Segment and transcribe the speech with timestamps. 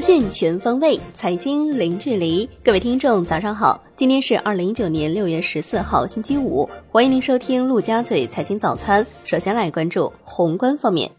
[0.00, 2.48] 讯全方位，财经零距离。
[2.64, 3.78] 各位听众，早上好！
[3.94, 6.68] 今天是二零一九年六月十四号，星期五。
[6.90, 9.06] 欢迎您收听陆家嘴财经早餐。
[9.24, 11.10] 首先来关注宏观方面，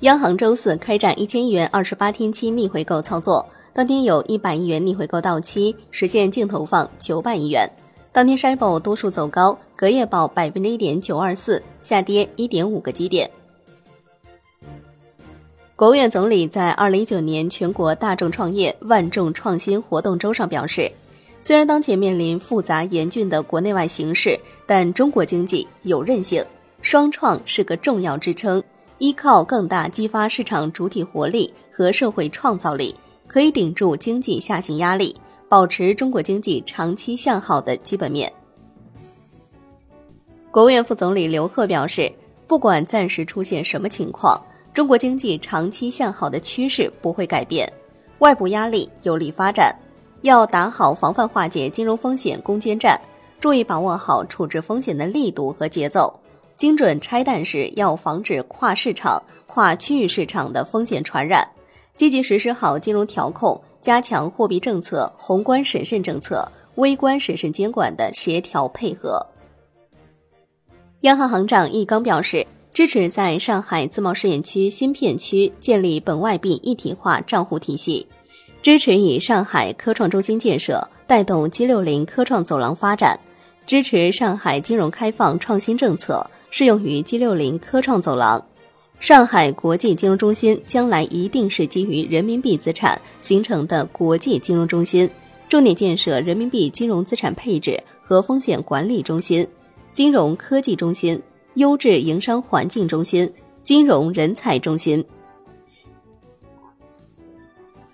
[0.00, 7.70] 央行周四开展一千亿元二十八天期逆回购操作，当天有一百亿元逆回购到期，实现净投放九百亿元。
[8.10, 13.30] 当天 s h i b o 多数走高，隔夜报百分之一点九二四，下跌一点五个基点。
[15.82, 20.88] 国务院总理在二零一九年全国大众创业万众创新活动周上表示，
[21.40, 26.40] 虽然当前面临复杂严峻的国内外形势，但中国经济有韧性，
[26.82, 28.62] 双创是个重要支撑。
[28.98, 32.94] 依靠更大激发市场主体活力和社会创造力，
[33.26, 35.16] 可以顶住经济下行压力，
[35.48, 38.32] 保持中国经济长期向好的基本面。
[40.52, 42.08] 国务院副总理刘鹤表示，
[42.46, 44.40] 不管暂时出现什么情况。
[44.74, 47.70] 中国经济长期向好的趋势不会改变，
[48.20, 49.74] 外部压力有利发展，
[50.22, 52.98] 要打好防范化解金融风险攻坚战，
[53.38, 56.18] 注意把握好处置风险的力度和节奏，
[56.56, 61.46] 精准拆弹时要防止跨市场、跨区域市场的风险传染，
[61.94, 69.20] 积极实施好金融调控，加强货币政策宏观审慎政策、微观审慎监管的协调配合。
[71.02, 72.46] 央行行长易纲表示。
[72.74, 78.06] 支持在上海自贸试验区新片区建立本外币一体化账户体系，
[78.62, 83.20] 支持以上海科创中心建设带动 G 六零科创走廊发展，
[83.66, 88.42] 支持上海金融开放创新政策适用于 G 六零科创走廊。
[88.98, 95.10] 上海国际金融中心将来一定是基于人民币资产形成的国际金融中心，
[95.46, 99.46] 重点建设人民币金融资产配置和风险管理中心、
[99.92, 101.20] 金融科技中心。
[101.54, 103.30] 优质营商环境中心、
[103.62, 105.04] 金融人才中心。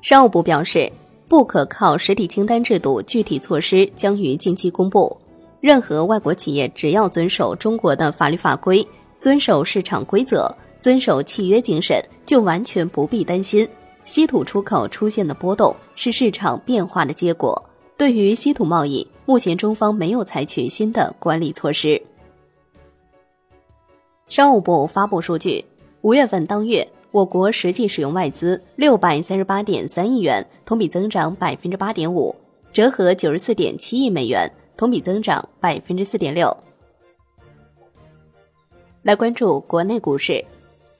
[0.00, 0.90] 商务部表示，
[1.28, 5.16] 不可靠实体清单制度具体措施将于近期公布。
[5.60, 8.84] 任何外国企业只要遵守中国的法律法规、
[9.18, 13.66] 遵守市场规则、遵守契约精神，就完全不必担心
[14.02, 17.62] 稀土出口出现的波动是市场变化的结果。
[17.96, 22.02] 对于稀土贸易，目前中方没有采取新的管理措施。
[24.32, 25.62] 商务部发布数据，
[26.00, 32.34] 五月份当月，我国实际使用外资六百三十八点三亿元，同比增长百分之八点五，
[32.72, 36.56] 折合九十四点七亿美元，同比增长百分之四点六。
[39.02, 40.42] 来关注国内股市，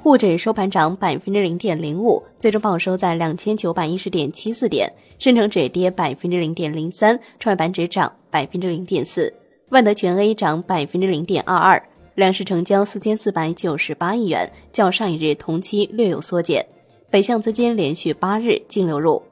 [0.00, 4.88] 沪指收盘涨百分之零点零五，最终报收在两千九百一十点七四点；
[5.18, 9.34] 深成指跌百分之零点零三，创业板指涨百分之零点四，
[9.70, 11.82] 万德全 A 涨百分之零点二二。
[12.16, 16.66] 两市成交四千四百九十八亿元，较上一日同期略有缩减。
[17.10, 19.22] 北向资金连续八日净流入。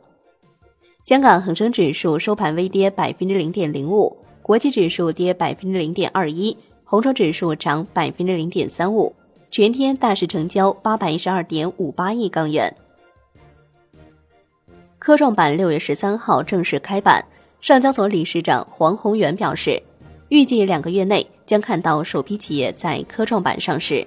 [1.02, 9.16] 香港恒生指数收盘微跌百分之零点零五，国际指数跌百分之零点二一，红筹指数涨百分之零点三五。
[9.50, 12.76] 全天大市成交八百一十二点五八亿港元。
[14.98, 17.24] 科创板六月十三号正式开板，
[17.62, 19.82] 上交所理事长黄宏元表示，
[20.34, 21.24] 预计两个月内。
[21.46, 24.06] 将看到首批企业在科创板上市。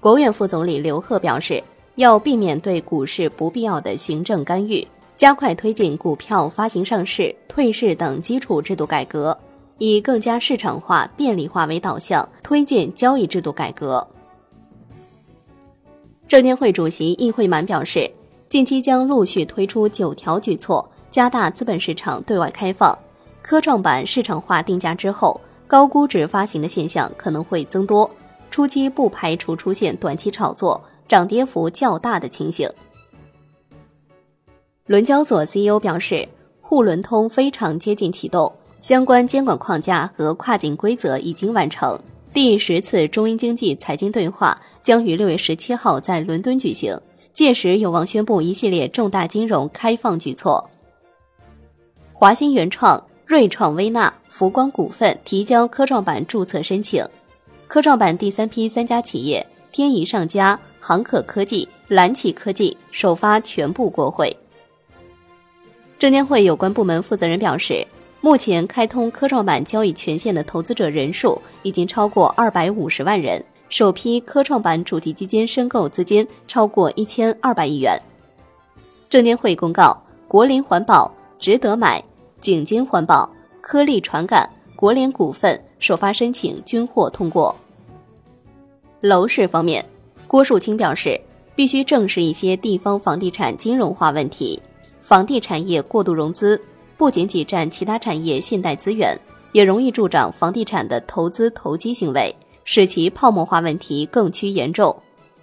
[0.00, 1.62] 国务院副总理刘鹤表示，
[1.94, 4.84] 要避免对股市不必要的行政干预，
[5.16, 9.38] 加快推进股票发行上市、退市等基础制度改革，
[9.78, 14.04] 以更加市场化、便利化为导向，推进交易制度改革。
[16.26, 18.10] 证监会主席易会满表示，
[18.48, 22.98] 近期将陆续推出九条举措，加大资本市场对外开放，
[23.42, 25.40] 科创板市场化定价之后。
[25.64, 28.10] 高估值发行的现象可能会增多，
[28.50, 32.68] 初期不排除出现短期炒作、涨跌幅较大的情形。
[34.84, 36.28] 伦交所 CEO 表示，
[36.60, 41.98] 沪伦通非常接近启动，相关监管框架和跨境规则已经完成。
[42.34, 47.00] 第十次中英经济财经对话将于六月十七号在伦敦举行，
[47.32, 50.68] 届时有望宣布一系列重大金融开放举措。
[52.12, 54.12] 华兴原创、瑞创微纳。
[54.28, 57.06] 福光股份提交科创板注册申请，
[57.68, 64.34] 科创板第三批三家企业天仪上家、航可科技、蓝启科技首发全部过会。
[65.98, 67.86] 证监会有关部门负责人表示，
[68.22, 78.00] 目前开通科创板交易权限的投资者人数已经超过二百五十万人，首批科创板主题基金申购资金超过一千二百亿元。
[79.10, 82.02] 证监会公告，国林环保、值得买、
[82.42, 83.26] 景金环保。
[83.60, 87.54] 科力传感、国联股份首发申请均获通过。
[89.00, 89.82] 楼市方面，
[90.26, 91.18] 郭树清表示，
[91.54, 94.60] 必须正视一些地方房地产金融化问题。
[95.00, 96.60] 房地产业过度融资，
[96.96, 99.16] 不仅挤占其他产业信贷资源，
[99.52, 102.34] 也容易助长房地产的投资投机行为，
[102.64, 104.94] 使其泡沫化问题更趋严重。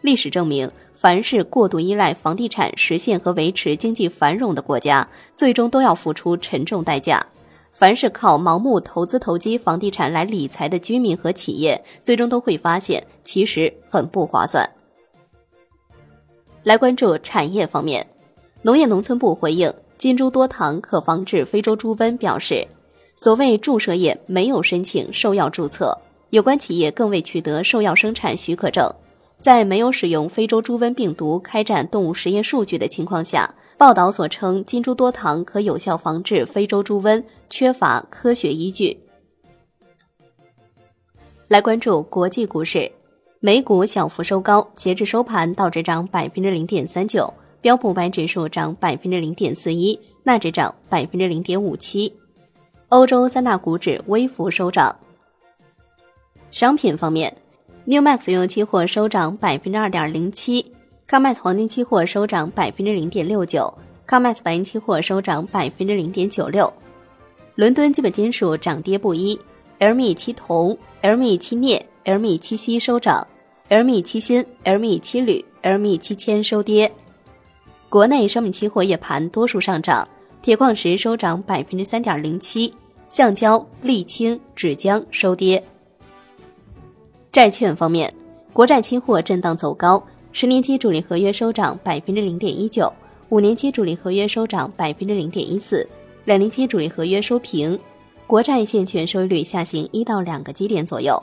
[0.02, 0.70] 历史证明，
[1.02, 7.26] 凡是过度依赖房地产实现和维持经济繁荣的国家，最终都要付出沉重代价。
[7.72, 14.70] 凡是靠盲目投资投机房地产来理财的居民和企业，最终都会发现其实很不划算。
[16.64, 18.06] 来关注产业方面，
[18.62, 22.68] 农业农村部回应金猪多糖可防治非洲猪瘟表示，
[23.16, 25.98] 所谓注射业没有申请兽药注册，
[26.32, 28.94] 有关企业更未取得兽药生产许可证。
[29.40, 39.00] 在没有使用非洲猪瘟病毒开展动物实验数据的情况下，报道所称金猪多糖可有效防治非洲猪瘟，缺乏科学依据。
[41.48, 42.92] 来关注国际股市，
[43.40, 52.14] 美股小幅收高，截至收盘，道指涨百分之零点三九，标普百指数涨百分之零点四一，纳指涨百分之零点五七。
[52.90, 54.94] 欧洲三大股指微幅收涨。
[56.52, 57.34] 商品方面。
[57.92, 60.64] New Max 原油期货收涨百分之二点零七
[61.10, 63.74] ，COMEX 黄金期货收涨百分之零点六九
[64.08, 66.72] ，COMEX 白银期货收涨百分之零点九六。
[67.56, 69.36] 伦敦基本金属涨跌不一
[69.80, 73.26] ，LME 期铜、LME 期镍、LME 期锡收涨
[73.70, 76.92] ，LME 期锌、LME 期铝、LME 期铅收跌。
[77.90, 80.08] 国内商品期货夜盘多数上涨，
[80.44, 82.72] 铁矿石收涨百分之三点零七，
[83.10, 85.64] 橡胶、沥青、纸浆收跌。
[87.32, 88.12] 债券方面，
[88.52, 92.92] 国债期货震荡走高，十年期主力合约收涨百分之零点一九，
[93.30, 95.88] 五年期主力合约收涨百分之零点一四，
[96.26, 97.80] 两年期主力合约收平，
[98.26, 101.22] 国债现券收益率下行一到两个基点左右。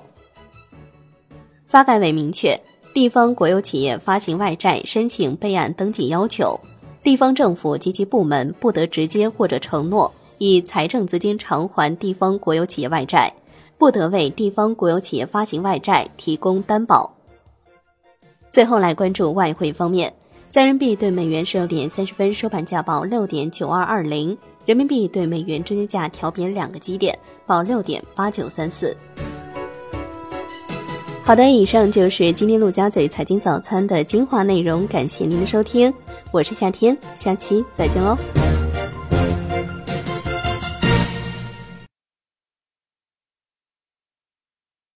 [1.67, 2.56] 发改委明确，
[2.94, 6.58] 地方国有企业发行外债申请备案登记要求，
[7.03, 13.32] 地方政府及其部门不得直接或者承诺以财政资金偿还地方国有企业外债。
[13.78, 17.12] 不得为地方国有企业发行外债提供担保。
[18.50, 20.12] 最后来关注外汇方面，
[20.50, 28.96] 在人民币对美元十六点三十分收盘价报六点九二二零，人民币对美元中间价调贬两个基点，报六点八九三四。
[31.22, 35.93] 好的，以上就是今天陆家嘴财经早餐的精华内容，感谢您的收听，
[36.31, 38.17] 我是夏天，下期再见喽。